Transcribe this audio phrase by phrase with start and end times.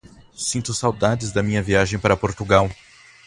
[0.35, 2.67] Sinto saudades da minha viagem para Portugal.